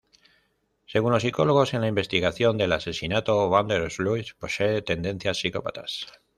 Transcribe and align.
Según 0.87 1.11
los 1.11 1.21
psicólogos 1.21 1.75
en 1.75 1.81
la 1.81 1.87
investigación 1.87 2.57
del 2.57 2.71
asesinato, 2.71 3.49
Van 3.51 3.67
der 3.67 3.91
Sloot 3.91 4.33
posee 4.39 4.81
tendencias 4.81 5.37
psicópatas. 5.41 6.07